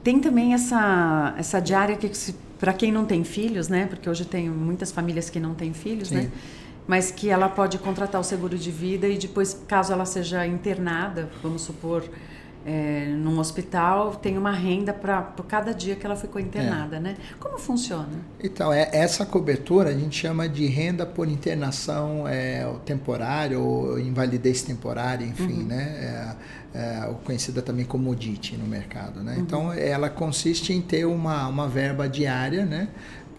tem 0.04 0.20
também 0.20 0.54
essa, 0.54 1.34
essa 1.36 1.60
diária 1.60 1.98
que, 1.98 2.12
para 2.60 2.72
quem 2.72 2.92
não 2.92 3.04
tem 3.04 3.24
filhos, 3.24 3.68
né? 3.68 3.88
Porque 3.88 4.08
hoje 4.08 4.24
tem 4.24 4.48
muitas 4.48 4.92
famílias 4.92 5.32
que 5.32 5.40
não 5.40 5.56
têm 5.56 5.74
filhos, 5.74 6.12
né? 6.12 6.22
Sim. 6.22 6.28
né? 6.28 6.34
Mas 6.88 7.12
que 7.12 7.30
ela 7.30 7.50
pode 7.50 7.80
contratar 7.80 8.22
o 8.22 8.24
seguro 8.24 8.58
de 8.58 8.70
vida 8.70 9.08
e 9.08 9.18
depois, 9.18 9.60
caso 9.68 9.92
ela 9.92 10.06
seja 10.06 10.46
internada, 10.46 11.30
vamos 11.42 11.64
supor, 11.64 12.04
é, 12.66 13.06
num 13.18 13.40
hospital 13.40 14.16
tem 14.16 14.38
uma 14.38 14.52
renda 14.52 14.94
para 14.94 15.22
por 15.22 15.46
cada 15.46 15.74
dia 15.74 15.96
que 15.96 16.06
ela 16.06 16.16
ficou 16.16 16.42
internada, 16.42 16.98
é. 16.98 17.00
né? 17.00 17.18
Como 17.40 17.58
funciona? 17.58 18.10
Então, 18.44 18.72
é, 18.72 18.90
essa 18.92 19.26
cobertura 19.26 19.90
a 19.90 19.94
gente 19.94 20.20
chama 20.20 20.48
de 20.48 20.66
renda 20.68 21.06
por 21.06 21.28
internação 21.28 22.28
é, 22.28 22.70
temporária 22.86 23.58
ou 23.58 24.00
invalidez 24.00 24.62
temporária, 24.62 25.26
enfim, 25.26 25.62
uhum. 25.62 25.66
né? 25.66 26.36
É, 26.74 26.80
é, 26.80 27.14
conhecida 27.24 27.62
também 27.62 27.84
como 27.84 28.16
DIT 28.16 28.56
no 28.58 28.68
mercado, 28.68 29.24
né? 29.24 29.36
Uhum. 29.36 29.42
Então, 29.42 29.74
ela 29.74 30.10
consiste 30.10 30.72
em 30.72 30.82
ter 30.82 31.06
uma, 31.06 31.48
uma 31.48 31.68
verba 31.68 32.08
diária, 32.08 32.66
né? 32.66 32.90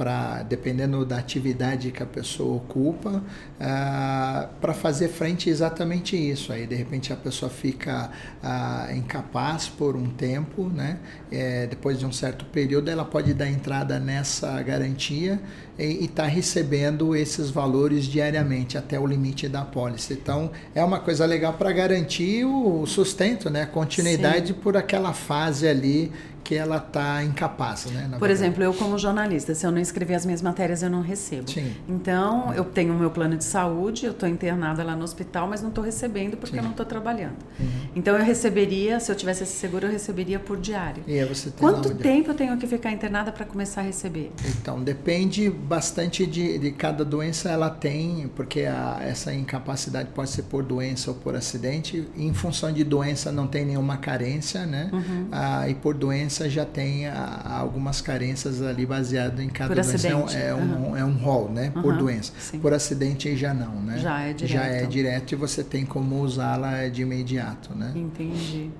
Para 0.00 0.42
dependendo 0.44 1.04
da 1.04 1.18
atividade 1.18 1.90
que 1.90 2.02
a 2.02 2.06
pessoa 2.06 2.56
ocupa, 2.56 3.22
ah, 3.60 4.48
para 4.58 4.72
fazer 4.72 5.08
frente 5.08 5.50
exatamente 5.50 6.16
isso. 6.16 6.54
Aí 6.54 6.66
de 6.66 6.74
repente 6.74 7.12
a 7.12 7.16
pessoa 7.16 7.50
fica 7.50 8.10
uh, 8.42 8.96
incapaz 8.96 9.68
por 9.68 9.96
um 9.96 10.08
tempo, 10.08 10.70
né? 10.70 10.96
É, 11.30 11.66
depois 11.66 11.98
de 11.98 12.06
um 12.06 12.12
certo 12.12 12.46
período 12.46 12.90
ela 12.90 13.04
pode 13.04 13.34
dar 13.34 13.50
entrada 13.50 14.00
nessa 14.00 14.62
garantia 14.62 15.38
e 15.78 16.04
está 16.04 16.24
recebendo 16.24 17.14
esses 17.14 17.50
valores 17.50 18.06
diariamente 18.06 18.78
até 18.78 18.98
o 18.98 19.06
limite 19.06 19.48
da 19.48 19.66
pólice. 19.66 20.14
Então 20.14 20.50
é 20.74 20.82
uma 20.82 21.00
coisa 21.00 21.26
legal 21.26 21.52
para 21.52 21.72
garantir 21.72 22.46
o 22.46 22.86
sustento, 22.86 23.50
né? 23.50 23.62
A 23.62 23.66
continuidade 23.66 24.48
Sim. 24.48 24.54
por 24.54 24.78
aquela 24.78 25.12
fase 25.12 25.68
ali 25.68 26.10
que 26.42 26.54
ela 26.54 26.78
está 26.78 27.22
incapaz, 27.22 27.86
né? 27.86 28.02
Por 28.02 28.10
verdade. 28.10 28.32
exemplo, 28.32 28.62
eu 28.62 28.74
como 28.74 28.98
jornalista, 28.98 29.54
se 29.54 29.66
eu 29.66 29.70
não 29.70 29.78
escrever 29.78 30.14
as 30.14 30.24
minhas 30.24 30.42
matérias, 30.42 30.82
eu 30.82 30.90
não 30.90 31.00
recebo. 31.00 31.50
Sim. 31.50 31.74
Então, 31.88 32.52
eu 32.54 32.64
tenho 32.64 32.92
o 32.92 32.98
meu 32.98 33.10
plano 33.10 33.36
de 33.36 33.44
saúde, 33.44 34.06
eu 34.06 34.12
estou 34.12 34.28
internada 34.28 34.82
lá 34.82 34.96
no 34.96 35.04
hospital, 35.04 35.46
mas 35.48 35.62
não 35.62 35.68
estou 35.68 35.84
recebendo 35.84 36.36
porque 36.36 36.52
Sim. 36.52 36.58
eu 36.58 36.64
não 36.64 36.70
estou 36.72 36.86
trabalhando. 36.86 37.36
Uhum. 37.58 37.89
Então, 37.94 38.16
eu 38.16 38.24
receberia, 38.24 39.00
se 39.00 39.10
eu 39.10 39.16
tivesse 39.16 39.42
esse 39.42 39.52
seguro, 39.52 39.86
eu 39.86 39.90
receberia 39.90 40.38
por 40.38 40.56
diário. 40.56 41.02
E 41.06 41.24
você 41.24 41.50
tem 41.50 41.58
Quanto 41.58 41.94
tempo 41.94 42.30
eu 42.30 42.34
tenho 42.34 42.56
que 42.56 42.66
ficar 42.66 42.92
internada 42.92 43.32
para 43.32 43.44
começar 43.44 43.80
a 43.80 43.84
receber? 43.84 44.32
Então, 44.48 44.82
depende 44.82 45.50
bastante 45.50 46.26
de, 46.26 46.58
de 46.58 46.70
cada 46.72 47.04
doença 47.04 47.50
ela 47.50 47.70
tem, 47.70 48.30
porque 48.34 48.62
a, 48.62 48.98
essa 49.02 49.32
incapacidade 49.34 50.10
pode 50.14 50.30
ser 50.30 50.42
por 50.44 50.62
doença 50.62 51.10
ou 51.10 51.16
por 51.16 51.34
acidente. 51.34 52.06
Em 52.16 52.32
função 52.32 52.72
de 52.72 52.84
doença 52.84 53.32
não 53.32 53.46
tem 53.46 53.64
nenhuma 53.64 53.96
carência, 53.96 54.66
né? 54.66 54.90
Uhum. 54.92 55.28
Ah, 55.32 55.68
e 55.68 55.74
por 55.74 55.94
doença 55.94 56.48
já 56.48 56.64
tem 56.64 57.06
a, 57.06 57.58
algumas 57.58 58.00
carências 58.00 58.62
ali 58.62 58.86
baseado 58.86 59.40
em 59.40 59.48
cada 59.48 59.68
Por 59.68 59.82
doença. 59.82 59.96
Acidente. 59.96 60.36
É, 60.36 60.54
um, 60.54 60.96
é 60.96 61.04
um 61.04 61.16
rol, 61.16 61.50
né? 61.50 61.70
Por 61.70 61.96
doença. 61.96 62.32
Sim. 62.38 62.58
Por 62.58 62.72
acidente 62.72 63.36
já 63.36 63.52
não, 63.52 63.74
né? 63.80 63.98
Já 63.98 64.20
é 64.20 64.32
direto. 64.32 64.52
Já 64.52 64.64
é 64.64 64.86
direto 64.86 65.32
e 65.32 65.36
você 65.36 65.64
tem 65.64 65.84
como 65.84 66.20
usá-la 66.20 66.88
de 66.88 67.02
imediato, 67.02 67.74
né? 67.74 67.79
Entendi. 67.94 68.70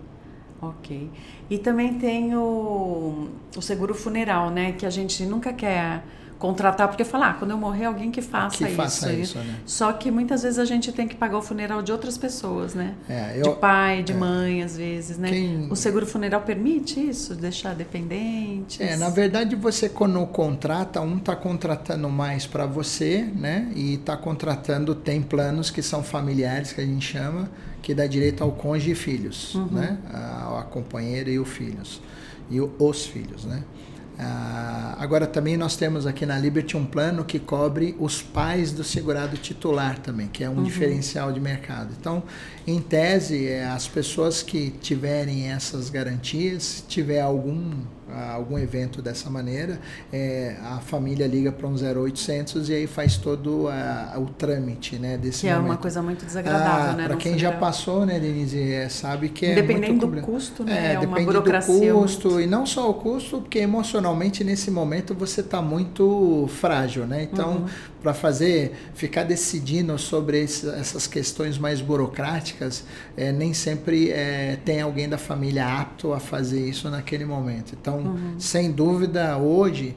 Ok. 0.61 1.11
E 1.49 1.59
também 1.59 1.99
tem 1.99 2.35
o, 2.37 3.28
o 3.57 3.62
seguro 3.62 3.95
funeral, 3.95 4.50
né? 4.50 4.73
Que 4.73 4.85
a 4.85 4.90
gente 4.90 5.25
nunca 5.25 5.52
quer 5.52 6.04
contratar, 6.40 6.88
porque 6.88 7.04
falar, 7.04 7.30
ah, 7.30 7.35
quando 7.35 7.50
eu 7.50 7.59
morrer, 7.59 7.85
alguém 7.85 8.11
que 8.11 8.23
faça 8.23 8.56
que 8.56 8.64
isso. 8.64 8.75
Faça 8.75 9.12
isso 9.12 9.38
né? 9.38 9.56
Só 9.66 9.92
que 9.92 10.11
muitas 10.11 10.42
vezes 10.42 10.59
a 10.59 10.64
gente 10.64 10.90
tem 10.90 11.06
que 11.06 11.14
pagar 11.14 11.37
o 11.37 11.42
funeral 11.42 11.82
de 11.82 11.92
outras 11.92 12.16
pessoas, 12.16 12.75
né? 12.75 12.94
É, 13.06 13.35
eu, 13.37 13.52
de 13.52 13.61
pai, 13.61 14.02
de 14.02 14.12
é, 14.12 14.16
mãe, 14.16 14.62
às 14.62 14.75
vezes, 14.75 15.18
né? 15.18 15.28
Quem, 15.28 15.68
o 15.70 15.76
seguro 15.76 16.06
funeral 16.06 16.40
permite 16.40 16.99
isso, 16.99 17.35
deixar 17.35 17.75
dependentes? 17.75 18.80
É, 18.80 18.97
na 18.97 19.11
verdade, 19.11 19.54
você 19.54 19.90
quando 19.90 20.26
contrata, 20.28 21.02
um 21.02 21.18
está 21.18 21.37
contratando 21.37 22.09
mais 22.09 22.47
para 22.47 22.64
você, 22.64 23.20
né? 23.37 23.70
E 23.76 23.94
está 23.94 24.16
contratando, 24.16 24.94
tem 24.94 25.20
planos 25.20 25.68
que 25.68 25.82
são 25.82 26.02
familiares, 26.02 26.73
que 26.73 26.80
a 26.80 26.87
gente 26.87 27.06
chama, 27.06 27.50
que 27.82 27.94
dá 27.94 28.06
direito 28.06 28.42
ao 28.42 28.52
cônjuge 28.52 28.92
e 28.92 28.94
filhos, 28.94 29.54
uhum. 29.54 29.66
né? 29.73 29.99
A, 30.11 30.61
a 30.61 30.62
companheira 30.62 31.28
e 31.28 31.38
os 31.38 31.49
filhos. 31.50 32.00
E 32.50 32.59
os 32.62 33.04
filhos, 33.04 33.44
né? 33.44 33.62
Ah, 34.19 34.97
agora 34.99 35.26
também 35.26 35.57
nós 35.57 35.76
temos 35.76 36.07
aqui 36.07 36.26
na 36.26 36.38
Liberty 36.38 36.76
um 36.76 36.85
plano 36.85 37.25
que 37.25 37.38
cobre 37.38 37.97
os 37.99 38.21
pais 38.21 38.73
do 38.73 38.85
segurado 38.85 39.37
titular 39.37 39.99
também, 39.99 40.29
que 40.29 40.45
é 40.45 40.50
um 40.50 40.57
uhum. 40.57 40.62
diferencial 40.62 41.33
de 41.33 41.40
mercado. 41.40 41.95
Então, 41.99 42.23
em 42.67 42.81
tese, 42.81 43.49
é, 43.49 43.64
as 43.64 43.88
pessoas 43.88 44.43
que 44.43 44.71
tiverem 44.71 45.50
essas 45.50 45.88
garantias, 45.88 46.62
se 46.62 46.83
tiver 46.83 47.21
algum 47.21 47.73
algum 48.33 48.59
evento 48.59 49.00
dessa 49.02 49.29
maneira, 49.31 49.79
é, 50.12 50.57
a 50.62 50.79
família 50.81 51.26
liga 51.26 51.50
para 51.52 51.67
um 51.67 51.75
0800 51.76 52.69
e 52.69 52.75
aí 52.75 52.87
faz 52.87 53.17
todo 53.17 53.69
a, 53.69 54.14
o 54.19 54.26
trâmite, 54.26 54.97
né, 54.99 55.17
desse 55.17 55.43
Que 55.43 55.47
momento. 55.49 55.62
é 55.62 55.67
uma 55.71 55.76
coisa 55.76 56.02
muito 56.02 56.25
desagradável, 56.25 56.90
ah, 56.90 56.95
né? 56.95 57.07
Para 57.07 57.17
quem 57.17 57.38
já 57.38 57.52
passou, 57.52 58.05
né, 58.07 58.19
Denise, 58.19 58.61
é, 58.73 58.88
sabe 58.88 59.29
que 59.29 59.47
é 59.47 59.55
Dependendo 59.55 60.07
muito 60.07 60.21
do 60.21 60.23
custo, 60.23 60.64
né? 60.64 60.73
É, 60.73 60.93
É, 60.95 60.99
uma 60.99 61.07
depende 61.07 61.26
burocracia 61.26 61.93
do 61.93 61.99
custo 62.00 62.29
muito- 62.31 62.40
e 62.43 62.47
não 62.47 62.67
só 62.67 62.90
o 62.90 62.95
custo, 62.95 63.40
porque 63.40 63.59
emocionalmente 63.59 64.43
nesse 64.45 64.71
momento 64.71 65.14
você 65.14 65.40
está 65.40 65.61
muito 65.62 66.49
frágil, 66.61 67.07
né? 67.07 67.23
Então, 67.31 67.50
Uhum. 67.59 67.67
para 68.02 68.14
fazer, 68.14 68.73
ficar 68.95 69.25
decidindo 69.25 69.97
sobre 69.99 70.43
esse- 70.43 70.69
essas 70.71 71.07
questões 71.07 71.59
mais 71.59 71.81
burocráticas, 71.81 72.85
é, 73.17 73.31
nem 73.33 73.52
sempre 73.55 74.11
é, 74.11 74.57
tem 74.64 74.81
alguém 74.81 75.09
da 75.09 75.19
família 75.19 75.67
apto 75.67 76.12
a 76.12 76.21
fazer 76.21 76.69
isso 76.69 76.88
naquele 76.90 77.25
momento. 77.25 77.75
Então, 77.81 78.00
Uhum. 78.07 78.35
sem 78.38 78.73
dúvida, 78.73 79.37
hoje 79.37 79.97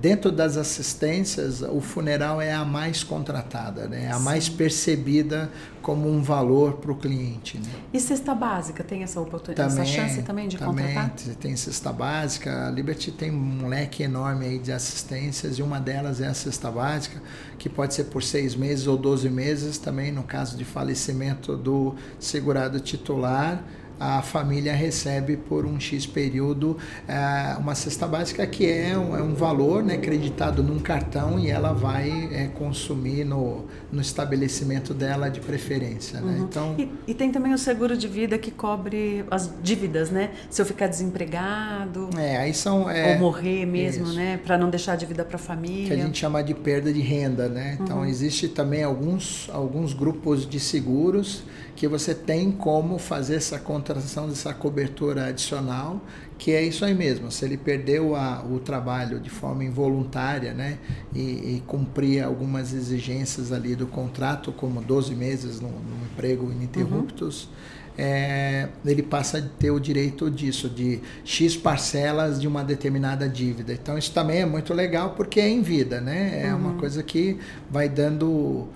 dentro 0.00 0.30
das 0.30 0.56
assistências, 0.56 1.60
o 1.60 1.80
funeral 1.80 2.40
é 2.40 2.52
a 2.52 2.64
mais 2.64 3.02
contratada, 3.02 3.88
né? 3.88 4.10
a 4.12 4.18
mais 4.18 4.48
percebida 4.48 5.50
como 5.82 6.08
um 6.08 6.22
valor 6.22 6.74
para 6.74 6.92
o 6.92 6.94
cliente. 6.94 7.58
Né? 7.58 7.68
E 7.92 8.00
cesta 8.00 8.34
básica, 8.34 8.84
tem 8.84 9.02
essa 9.02 9.20
oportunidade, 9.20 9.72
essa 9.72 9.84
chance 9.84 10.22
também 10.22 10.46
de 10.46 10.56
também 10.56 10.94
contratar? 10.94 11.34
Tem 11.40 11.56
cesta 11.56 11.92
básica, 11.92 12.68
a 12.68 12.70
Liberty 12.70 13.10
tem 13.10 13.30
um 13.30 13.66
leque 13.66 14.02
enorme 14.02 14.46
aí 14.46 14.58
de 14.58 14.70
assistências 14.70 15.58
e 15.58 15.62
uma 15.62 15.80
delas 15.80 16.20
é 16.20 16.28
a 16.28 16.34
cesta 16.34 16.70
básica, 16.70 17.20
que 17.58 17.68
pode 17.68 17.94
ser 17.94 18.04
por 18.04 18.22
seis 18.22 18.54
meses 18.54 18.86
ou 18.86 18.96
12 18.96 19.28
meses, 19.28 19.78
também 19.78 20.12
no 20.12 20.22
caso 20.22 20.56
de 20.56 20.64
falecimento 20.64 21.56
do 21.56 21.94
segurado 22.18 22.78
titular 22.78 23.64
a 23.98 24.22
família 24.22 24.74
recebe 24.74 25.36
por 25.36 25.66
um 25.66 25.78
X 25.78 26.06
período 26.06 26.76
eh, 27.06 27.56
uma 27.58 27.74
cesta 27.74 28.06
básica 28.06 28.46
que 28.46 28.66
é 28.66 28.96
um, 28.96 29.16
é 29.16 29.22
um 29.22 29.34
valor 29.34 29.82
né, 29.82 29.96
creditado 29.96 30.62
num 30.62 30.78
cartão 30.78 31.38
e 31.38 31.50
ela 31.50 31.72
vai 31.72 32.10
eh, 32.32 32.50
consumir 32.54 33.24
no, 33.24 33.64
no 33.90 34.00
estabelecimento 34.00 34.94
dela 34.94 35.28
de 35.28 35.40
preferência. 35.40 36.20
Né? 36.20 36.38
Então, 36.40 36.74
E, 36.78 36.90
e 37.08 37.14
tem 37.14 37.30
também 37.30 37.52
o 37.52 37.58
seguro 37.58 37.96
de 37.96 38.06
vida 38.06 38.38
que 38.38 38.50
cobre 38.50 39.24
as 39.30 39.52
dívidas, 39.62 40.10
né? 40.10 40.30
Se 40.50 40.62
eu 40.62 40.66
ficar 40.66 40.86
desempregado 40.86 42.10
é, 42.16 42.36
aí 42.36 42.54
são. 42.54 42.88
é, 42.88 43.14
ou 43.14 43.18
morrer 43.18 43.66
mesmo, 43.66 44.04
isso. 44.04 44.14
né? 44.14 44.38
Para 44.44 44.56
não 44.56 44.70
deixar 44.70 44.96
dívida 44.96 45.24
para 45.24 45.36
a 45.36 45.40
que 45.40 45.46
família. 45.46 45.94
a 45.94 46.06
gente 46.06 46.18
chama 46.18 46.42
de 46.42 46.54
perda 46.54 46.92
de 46.92 47.00
renda, 47.00 47.48
né? 47.48 47.78
Então 47.80 48.04
existe 48.04 48.48
também 48.48 48.82
alguns, 48.82 49.48
alguns 49.52 49.92
grupos 49.92 50.48
de 50.48 50.60
seguros 50.60 51.42
que 51.78 51.86
você 51.86 52.12
tem 52.12 52.50
como 52.50 52.98
fazer 52.98 53.36
essa 53.36 53.56
contratação 53.56 54.28
dessa 54.28 54.52
cobertura 54.52 55.26
adicional, 55.26 56.00
que 56.36 56.50
é 56.50 56.60
isso 56.60 56.84
aí 56.84 56.92
mesmo. 56.92 57.30
Se 57.30 57.44
ele 57.44 57.56
perdeu 57.56 58.16
a, 58.16 58.44
o 58.44 58.58
trabalho 58.58 59.20
de 59.20 59.30
forma 59.30 59.62
involuntária, 59.62 60.52
né, 60.52 60.78
e, 61.14 61.20
e 61.20 61.62
cumprir 61.68 62.24
algumas 62.24 62.74
exigências 62.74 63.52
ali 63.52 63.76
do 63.76 63.86
contrato, 63.86 64.50
como 64.50 64.82
12 64.82 65.14
meses 65.14 65.60
no, 65.60 65.70
emprego 66.12 66.50
ininterruptos, 66.50 67.48
é, 67.96 68.70
ele 68.84 69.04
passa 69.04 69.38
a 69.38 69.42
ter 69.42 69.70
o 69.70 69.78
direito 69.78 70.28
disso, 70.28 70.68
de 70.68 71.00
X 71.24 71.56
parcelas 71.56 72.40
de 72.40 72.48
uma 72.48 72.64
determinada 72.64 73.28
dívida. 73.28 73.72
Então 73.72 73.96
isso 73.96 74.12
também 74.12 74.40
é 74.40 74.46
muito 74.46 74.74
legal 74.74 75.10
porque 75.10 75.38
é 75.38 75.48
em 75.48 75.62
vida, 75.62 76.00
né? 76.00 76.42
É 76.44 76.52
uma 76.52 76.74
coisa 76.74 77.04
que 77.04 77.38
vai 77.70 77.88
dando 77.88 78.66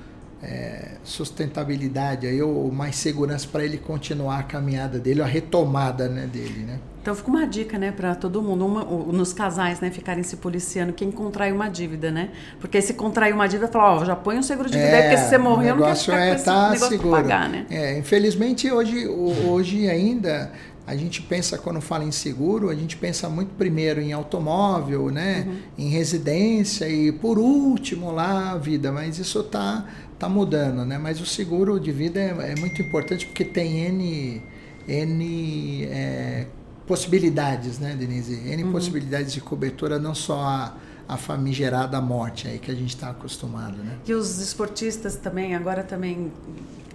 é, 0.43 0.93
sustentabilidade 1.05 2.27
aí, 2.27 2.43
ou 2.43 2.71
mais 2.73 2.97
segurança 2.97 3.47
para 3.51 3.65
ele 3.65 3.79
continuar 3.79 4.41
a 4.41 4.43
caminhada 4.43 4.99
dele, 4.99 5.23
a 5.23 5.27
retomada 5.27 6.09
né, 6.09 6.27
dele, 6.27 6.65
né? 6.65 6.79
Então 7.01 7.17
fica 7.17 7.31
uma 7.31 7.45
dica, 7.45 7.77
né, 7.79 7.91
para 7.91 8.15
todo 8.15 8.41
mundo, 8.41 8.65
uma, 8.65 8.85
nos 8.85 9.33
casais, 9.33 9.81
né, 9.81 9.91
ficarem 9.91 10.23
se 10.23 10.37
policiando 10.37 10.93
quem 10.93 11.11
contrai 11.11 11.51
uma 11.51 11.69
dívida, 11.69 12.13
né? 12.13 12.31
Porque 12.61 12.81
se 12.81 12.95
contrair 12.95 13.35
uma 13.35 13.49
dívida, 13.49 13.67
fala, 13.67 14.01
ó, 14.01 14.05
já 14.05 14.15
põe 14.15 14.39
um 14.39 14.43
seguro 14.43 14.71
de 14.71 14.79
vida 14.79 14.97
aí, 14.97 15.03
porque 15.03 15.17
se 15.17 15.29
você 15.31 15.39
morrer, 15.39 15.71
eu 15.71 15.75
o 15.75 15.79
não 15.79 15.87
quero 15.87 15.99
ficar 15.99 16.19
é 16.19 16.29
com 16.29 16.35
esse 16.37 16.45
tá 16.45 16.71
negócio 16.71 16.89
seguro. 16.89 17.11
pagar, 17.11 17.49
né? 17.49 17.67
É, 17.71 17.99
infelizmente 17.99 18.71
hoje, 18.71 19.09
hoje 19.09 19.89
ainda 19.89 20.53
a 20.93 20.97
gente 20.97 21.23
pensa 21.23 21.57
quando 21.59 21.81
fala 21.81 22.05
em 22.05 22.13
seguro, 22.13 22.69
a 22.69 22.75
gente 22.75 22.97
pensa 22.97 23.29
muito 23.29 23.51
primeiro 23.57 24.01
em 24.01 24.13
automóvel, 24.13 25.11
né, 25.11 25.45
Uhum. 25.47 25.57
em 25.87 25.89
residência 25.89 26.89
e 26.89 27.11
por 27.13 27.39
último 27.39 28.13
lá 28.13 28.53
a 28.53 28.59
vida, 28.59 28.93
mas 28.93 29.19
isso 29.19 29.43
tá 29.43 29.87
tá 30.19 30.29
mudando, 30.29 30.85
né? 30.85 30.99
Mas 30.99 31.21
o 31.21 31.27
seguro 31.27 31.81
de 31.81 31.91
vida 31.91 32.21
é, 32.21 32.53
é 32.53 32.55
muito 32.61 32.81
importante 32.81 33.27
porque 33.27 33.45
tem 33.45 33.79
n 33.87 34.41
n 34.87 35.85
é, 35.91 36.47
possibilidades, 36.87 37.79
né, 37.79 37.97
Denise? 37.99 38.35
N 38.35 38.65
Uhum. 38.65 38.73
possibilidades 38.73 39.33
de 39.33 39.41
cobertura, 39.41 39.99
não 39.99 40.15
só 40.15 40.41
a 40.41 40.77
a 41.09 41.17
famigerada 41.17 42.01
morte 42.01 42.47
aí 42.49 42.59
que 42.59 42.71
a 42.71 42.75
gente 42.75 42.95
está 42.95 43.11
acostumado, 43.11 43.77
né? 43.83 43.97
E 44.07 44.15
os 44.15 44.39
esportistas 44.39 45.15
também, 45.17 45.55
agora 45.55 45.83
também, 45.83 46.33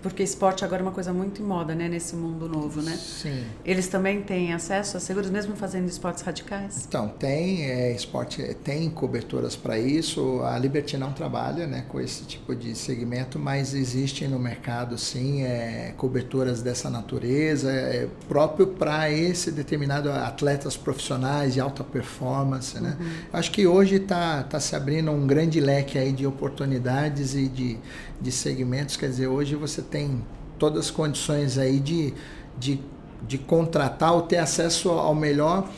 porque 0.02 0.24
esporte 0.24 0.64
agora 0.64 0.82
é 0.82 0.86
uma 0.86 0.92
coisa 0.92 1.14
muito 1.14 1.42
em 1.42 1.46
moda, 1.46 1.76
né, 1.76 1.88
nesse 1.88 2.16
mundo 2.16 2.48
novo, 2.48 2.82
né? 2.82 2.96
Sim. 2.98 3.44
Eles 3.66 3.88
também 3.88 4.22
têm 4.22 4.54
acesso 4.54 4.98
a 4.98 5.00
seguros, 5.00 5.30
mesmo 5.30 5.56
fazendo 5.56 5.88
esportes 5.88 6.24
radicais? 6.24 6.86
Então, 6.88 7.08
tem 7.08 7.66
é, 7.66 7.92
esporte, 7.92 8.42
tem 8.64 8.90
coberturas 8.90 9.56
para 9.56 9.78
isso. 9.78 10.42
A 10.44 10.58
Liberty 10.58 10.98
não 10.98 11.12
trabalha 11.12 11.68
né, 11.68 11.86
com 11.88 12.00
esse 12.00 12.24
tipo 12.24 12.56
de 12.56 12.76
segmento, 12.76 13.40
mas 13.40 13.74
existem 13.74 14.28
no 14.28 14.40
mercado 14.40 14.98
sim 14.98 15.44
é, 15.44 15.94
coberturas 15.98 16.62
dessa 16.62 16.90
natureza, 16.90 17.72
é, 17.72 18.08
próprio 18.28 18.68
para 18.68 19.12
esse 19.12 19.52
determinado 19.52 20.12
atletas 20.12 20.78
profissionais 20.78 21.54
de 21.54 21.60
alta 21.60 21.84
performance. 21.84 22.80
Né? 22.80 22.98
Acho 23.32 23.52
que 23.52 23.66
hoje 23.66 23.96
está 23.96 24.44
tá 24.44 24.60
se 24.60 24.76
abrindo 24.76 25.12
um 25.12 25.26
grande 25.26 25.60
leque 25.60 25.98
aí 25.98 26.12
de 26.12 26.26
oportunidades 26.26 27.36
e 27.36 27.48
de, 27.48 27.78
de 28.22 28.32
segmentos. 28.32 28.98
Quer 28.98 29.10
dizer, 29.10 29.28
hoje 29.28 29.56
você 29.56 29.82
tem 29.82 30.24
todas 30.58 30.86
as 30.86 30.92
condições 30.92 31.58
aí 31.58 31.80
de, 31.80 32.14
de, 32.58 32.80
de 33.22 33.38
contratar 33.38 34.14
ou 34.14 34.24
ter 34.24 34.38
acesso 34.38 34.90
ao 34.90 35.16
melhor 35.16 35.70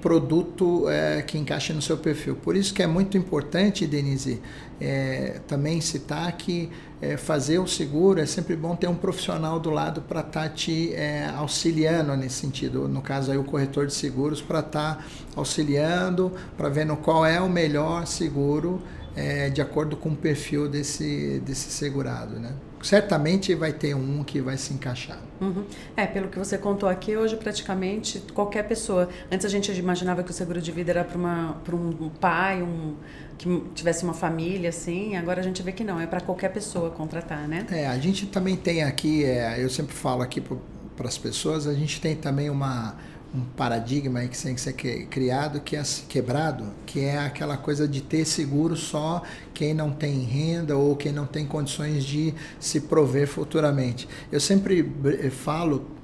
produto 0.00 0.88
é, 0.88 1.22
que 1.22 1.36
encaixe 1.36 1.72
no 1.72 1.82
seu 1.82 1.96
perfil. 1.96 2.36
Por 2.36 2.56
isso 2.56 2.72
que 2.72 2.82
é 2.82 2.86
muito 2.86 3.18
importante, 3.18 3.86
Denise, 3.86 4.40
é, 4.80 5.40
também 5.48 5.80
citar 5.80 6.30
que 6.36 6.70
é, 7.02 7.16
fazer 7.16 7.58
o 7.58 7.66
seguro 7.66 8.20
é 8.20 8.26
sempre 8.26 8.54
bom 8.54 8.76
ter 8.76 8.88
um 8.88 8.94
profissional 8.94 9.58
do 9.58 9.70
lado 9.70 10.02
para 10.02 10.20
estar 10.20 10.42
tá 10.42 10.48
te 10.48 10.92
é, 10.94 11.28
auxiliando 11.36 12.16
nesse 12.16 12.36
sentido. 12.36 12.88
No 12.88 13.02
caso 13.02 13.32
aí 13.32 13.38
o 13.38 13.44
corretor 13.44 13.86
de 13.86 13.94
seguros 13.94 14.40
para 14.40 14.60
estar 14.60 14.96
tá 14.96 15.04
auxiliando, 15.34 16.32
para 16.56 16.68
vendo 16.68 16.96
qual 16.96 17.26
é 17.26 17.40
o 17.40 17.48
melhor 17.48 18.06
seguro 18.06 18.80
é, 19.18 19.50
de 19.50 19.60
acordo 19.60 19.96
com 19.96 20.10
o 20.10 20.16
perfil 20.16 20.68
desse, 20.68 21.40
desse 21.44 21.70
segurado, 21.70 22.38
né? 22.38 22.52
Certamente 22.80 23.52
vai 23.56 23.72
ter 23.72 23.94
um 23.94 24.22
que 24.22 24.40
vai 24.40 24.56
se 24.56 24.72
encaixar. 24.72 25.18
Uhum. 25.40 25.64
É, 25.96 26.06
pelo 26.06 26.28
que 26.28 26.38
você 26.38 26.56
contou 26.56 26.88
aqui, 26.88 27.16
hoje 27.16 27.36
praticamente 27.36 28.22
qualquer 28.32 28.62
pessoa. 28.68 29.08
Antes 29.32 29.44
a 29.44 29.48
gente 29.48 29.72
imaginava 29.72 30.22
que 30.22 30.30
o 30.30 30.34
seguro 30.34 30.62
de 30.62 30.70
vida 30.70 30.92
era 30.92 31.04
para 31.04 31.74
um 31.74 32.08
pai, 32.20 32.62
um 32.62 32.94
que 33.36 33.62
tivesse 33.74 34.04
uma 34.04 34.14
família, 34.14 34.68
assim. 34.68 35.16
Agora 35.16 35.40
a 35.40 35.42
gente 35.42 35.60
vê 35.60 35.72
que 35.72 35.82
não, 35.82 36.00
é 36.00 36.06
para 36.06 36.20
qualquer 36.20 36.52
pessoa 36.52 36.90
contratar, 36.90 37.48
né? 37.48 37.66
É, 37.72 37.88
a 37.88 37.98
gente 37.98 38.26
também 38.26 38.54
tem 38.54 38.84
aqui, 38.84 39.24
é, 39.24 39.62
eu 39.62 39.68
sempre 39.68 39.94
falo 39.94 40.22
aqui 40.22 40.40
para 40.40 41.08
as 41.08 41.18
pessoas, 41.18 41.66
a 41.66 41.74
gente 41.74 42.00
tem 42.00 42.14
também 42.14 42.48
uma 42.48 42.96
um 43.34 43.42
paradigma 43.56 44.20
aí 44.20 44.28
que 44.28 44.40
tem 44.40 44.54
que 44.54 44.60
ser 44.60 44.72
criado, 44.72 45.60
que 45.60 45.76
é 45.76 45.82
quebrado, 46.08 46.64
que 46.86 47.00
é 47.00 47.18
aquela 47.18 47.56
coisa 47.56 47.86
de 47.86 48.00
ter 48.00 48.24
seguro 48.24 48.74
só 48.74 49.22
quem 49.52 49.74
não 49.74 49.90
tem 49.90 50.20
renda 50.20 50.76
ou 50.76 50.96
quem 50.96 51.12
não 51.12 51.26
tem 51.26 51.46
condições 51.46 52.04
de 52.04 52.34
se 52.58 52.80
prover 52.80 53.28
futuramente. 53.28 54.08
Eu 54.32 54.40
sempre 54.40 54.90
falo 55.30 55.97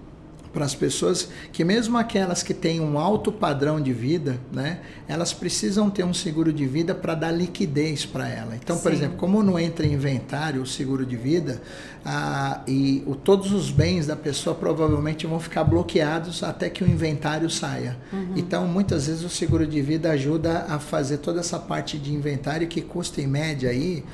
para 0.54 0.64
as 0.64 0.74
pessoas 0.74 1.28
que 1.52 1.64
mesmo 1.64 1.98
aquelas 1.98 2.44
que 2.44 2.54
têm 2.54 2.80
um 2.80 2.96
alto 2.96 3.32
padrão 3.32 3.80
de 3.80 3.92
vida, 3.92 4.38
né, 4.52 4.78
elas 5.08 5.32
precisam 5.32 5.90
ter 5.90 6.04
um 6.04 6.14
seguro 6.14 6.52
de 6.52 6.64
vida 6.64 6.94
para 6.94 7.16
dar 7.16 7.32
liquidez 7.32 8.06
para 8.06 8.28
ela. 8.28 8.54
Então, 8.54 8.78
por 8.78 8.92
Sim. 8.92 8.96
exemplo, 8.96 9.16
como 9.18 9.42
não 9.42 9.58
entra 9.58 9.84
em 9.84 9.92
inventário 9.92 10.62
o 10.62 10.66
seguro 10.66 11.04
de 11.04 11.16
vida, 11.16 11.60
ah, 12.06 12.62
e 12.68 13.02
o, 13.06 13.16
todos 13.16 13.52
os 13.52 13.70
bens 13.70 14.06
da 14.06 14.14
pessoa 14.14 14.54
provavelmente 14.54 15.26
vão 15.26 15.40
ficar 15.40 15.64
bloqueados 15.64 16.42
até 16.44 16.70
que 16.70 16.84
o 16.84 16.88
inventário 16.88 17.50
saia. 17.50 17.96
Uhum. 18.12 18.34
Então, 18.36 18.66
muitas 18.68 19.08
vezes 19.08 19.24
o 19.24 19.28
seguro 19.28 19.66
de 19.66 19.82
vida 19.82 20.10
ajuda 20.10 20.66
a 20.68 20.78
fazer 20.78 21.18
toda 21.18 21.40
essa 21.40 21.58
parte 21.58 21.98
de 21.98 22.14
inventário 22.14 22.68
que 22.68 22.80
custa 22.80 23.20
em 23.20 23.26
média 23.26 23.70
aí 23.70 24.04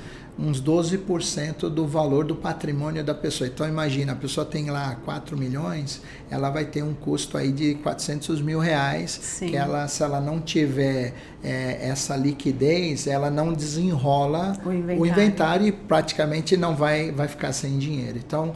uns 0.40 0.62
12% 0.62 1.68
do 1.68 1.86
valor 1.86 2.24
do 2.24 2.34
patrimônio 2.34 3.04
da 3.04 3.14
pessoa. 3.14 3.46
Então 3.46 3.68
imagina, 3.68 4.12
a 4.12 4.16
pessoa 4.16 4.46
tem 4.46 4.70
lá 4.70 4.96
4 5.04 5.36
milhões, 5.36 6.00
ela 6.30 6.48
vai 6.48 6.64
ter 6.64 6.82
um 6.82 6.94
custo 6.94 7.36
aí 7.36 7.52
de 7.52 7.74
400 7.76 8.40
mil 8.40 8.58
reais, 8.58 9.10
Sim. 9.22 9.48
que 9.50 9.56
ela, 9.56 9.86
se 9.86 10.02
ela 10.02 10.20
não 10.20 10.40
tiver 10.40 11.12
é, 11.44 11.88
essa 11.88 12.16
liquidez, 12.16 13.06
ela 13.06 13.30
não 13.30 13.52
desenrola 13.52 14.56
O 14.64 14.72
inventário. 14.72 15.02
o 15.02 15.06
inventário 15.06 15.66
e 15.66 15.72
praticamente 15.72 16.56
não 16.56 16.74
vai, 16.74 17.12
vai 17.12 17.28
ficar 17.28 17.52
sem 17.52 17.78
dinheiro. 17.78 18.16
Então 18.16 18.54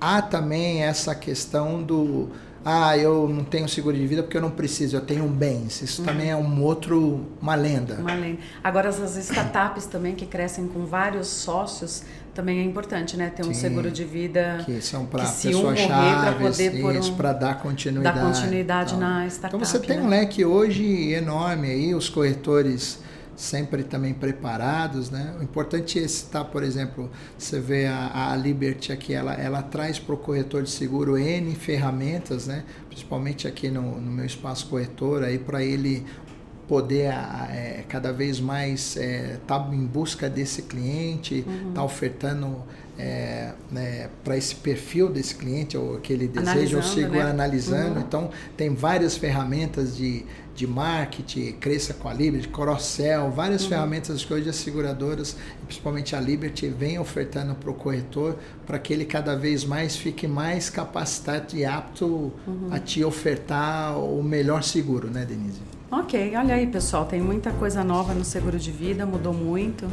há 0.00 0.22
também 0.22 0.82
essa 0.84 1.14
questão 1.14 1.82
do 1.82 2.28
ah, 2.68 2.98
eu 2.98 3.28
não 3.28 3.44
tenho 3.44 3.68
seguro 3.68 3.96
de 3.96 4.04
vida 4.04 4.24
porque 4.24 4.36
eu 4.36 4.40
não 4.40 4.50
preciso, 4.50 4.96
eu 4.96 5.00
tenho 5.00 5.22
bens. 5.28 5.82
Isso 5.82 6.00
uhum. 6.00 6.06
também 6.08 6.30
é 6.30 6.36
um 6.36 6.62
outro, 6.64 7.24
uma 7.40 7.54
lenda. 7.54 7.94
Uma 7.94 8.14
lenda. 8.14 8.38
Agora, 8.62 8.88
as 8.88 9.16
startups 9.16 9.86
também 9.86 10.16
que 10.16 10.26
crescem 10.26 10.66
com 10.66 10.84
vários 10.84 11.28
sócios, 11.28 12.02
também 12.34 12.58
é 12.58 12.64
importante, 12.64 13.16
né? 13.16 13.30
Ter 13.30 13.42
um 13.42 13.54
Sim, 13.54 13.60
seguro 13.60 13.88
de 13.88 14.02
vida 14.02 14.62
que 14.64 14.82
são 14.82 15.06
para 15.06 15.22
pessoas 15.22 15.78
chaves, 15.78 16.58
isso, 16.58 17.12
um, 17.12 17.16
para 17.16 17.32
dar 17.32 17.60
continuidade. 17.60 18.18
Dar 18.18 18.26
continuidade 18.26 18.94
então. 18.96 19.08
na 19.08 19.26
startup. 19.28 19.54
Então 19.54 19.64
você 19.64 19.78
tem 19.78 19.98
né? 19.98 20.02
um 20.02 20.08
leque 20.08 20.44
hoje 20.44 21.12
enorme 21.12 21.70
aí, 21.70 21.94
os 21.94 22.08
corretores 22.08 22.98
sempre 23.36 23.84
também 23.84 24.14
preparados, 24.14 25.10
né? 25.10 25.36
O 25.38 25.42
importante 25.42 26.02
é 26.02 26.08
citar, 26.08 26.46
por 26.46 26.62
exemplo, 26.62 27.10
você 27.38 27.60
vê 27.60 27.86
a, 27.86 28.32
a 28.32 28.36
Liberty 28.36 28.92
aqui, 28.92 29.12
ela, 29.12 29.34
ela 29.34 29.62
traz 29.62 29.98
para 29.98 30.14
o 30.14 30.18
corretor 30.18 30.62
de 30.62 30.70
seguro 30.70 31.18
N 31.18 31.54
ferramentas, 31.54 32.46
né? 32.46 32.64
Principalmente 32.88 33.46
aqui 33.46 33.68
no, 33.70 34.00
no 34.00 34.10
meu 34.10 34.24
espaço 34.24 34.66
corretor, 34.68 35.22
aí 35.22 35.38
para 35.38 35.62
ele 35.62 36.04
poder 36.68 37.12
é, 37.50 37.84
cada 37.88 38.12
vez 38.12 38.40
mais 38.40 38.96
estar 38.96 39.02
é, 39.02 39.38
tá 39.46 39.68
em 39.72 39.86
busca 39.86 40.28
desse 40.28 40.62
cliente, 40.62 41.38
estar 41.38 41.50
uhum. 41.50 41.72
tá 41.72 41.84
ofertando 41.84 42.64
é, 42.98 43.52
né, 43.70 44.08
para 44.24 44.36
esse 44.36 44.54
perfil 44.54 45.08
desse 45.08 45.34
cliente, 45.34 45.76
ou 45.76 45.98
que 45.98 46.12
ele 46.12 46.26
deseja, 46.26 46.78
ou 46.78 46.82
sigo 46.82 47.12
né? 47.12 47.22
analisando. 47.22 47.96
Uhum. 47.96 48.00
Então, 48.00 48.30
tem 48.56 48.74
várias 48.74 49.16
ferramentas 49.16 49.96
de, 49.96 50.24
de 50.54 50.66
marketing, 50.66 51.52
Cresça 51.52 51.92
com 51.92 52.08
a 52.08 52.14
Liberty, 52.14 52.48
Cross-Sell, 52.48 53.30
várias 53.30 53.64
uhum. 53.64 53.68
ferramentas 53.68 54.24
que 54.24 54.32
hoje 54.32 54.48
as 54.48 54.56
seguradoras, 54.56 55.36
principalmente 55.66 56.16
a 56.16 56.20
Liberty, 56.20 56.68
vem 56.68 56.98
ofertando 56.98 57.54
para 57.54 57.70
o 57.70 57.74
corretor 57.74 58.36
para 58.66 58.78
que 58.78 58.92
ele 58.92 59.04
cada 59.04 59.36
vez 59.36 59.64
mais 59.64 59.94
fique 59.94 60.26
mais 60.26 60.70
capacitado 60.70 61.54
e 61.54 61.64
apto 61.64 62.06
uhum. 62.46 62.68
a 62.70 62.78
te 62.78 63.04
ofertar 63.04 63.98
o 63.98 64.22
melhor 64.22 64.62
seguro, 64.62 65.10
né, 65.10 65.24
Denise? 65.24 65.75
Ok, 65.90 66.34
olha 66.36 66.56
aí 66.56 66.66
pessoal, 66.66 67.04
tem 67.04 67.20
muita 67.20 67.52
coisa 67.52 67.84
nova 67.84 68.12
no 68.12 68.24
seguro 68.24 68.58
de 68.58 68.72
vida, 68.72 69.06
mudou 69.06 69.32
muito. 69.32 69.86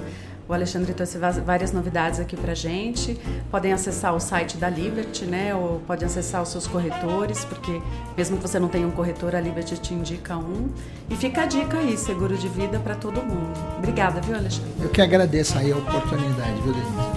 O 0.49 0.53
Alexandre 0.53 0.91
trouxe 0.93 1.17
várias 1.17 1.71
novidades 1.71 2.19
aqui 2.19 2.35
pra 2.35 2.53
gente. 2.53 3.17
Podem 3.49 3.71
acessar 3.71 4.13
o 4.13 4.19
site 4.19 4.57
da 4.57 4.69
Liberty, 4.69 5.25
né? 5.25 5.55
Ou 5.55 5.79
podem 5.87 6.05
acessar 6.05 6.41
os 6.41 6.49
seus 6.49 6.67
corretores, 6.67 7.45
porque 7.45 7.81
mesmo 8.17 8.35
que 8.37 8.41
você 8.41 8.59
não 8.59 8.67
tenha 8.67 8.85
um 8.85 8.91
corretor, 8.91 9.35
a 9.35 9.39
Liberty 9.39 9.77
te 9.77 9.93
indica 9.93 10.35
um. 10.35 10.67
E 11.09 11.15
fica 11.15 11.43
a 11.43 11.45
dica 11.45 11.77
aí, 11.77 11.97
seguro 11.97 12.35
de 12.37 12.49
vida 12.49 12.77
para 12.79 12.95
todo 12.95 13.21
mundo. 13.23 13.53
Obrigada, 13.77 14.19
viu, 14.19 14.35
Alexandre? 14.35 14.69
Eu 14.81 14.89
que 14.89 15.01
agradeço 15.01 15.57
aí 15.57 15.71
a 15.71 15.77
oportunidade, 15.77 16.61
viu, 16.61 16.73
Denise? 16.73 17.12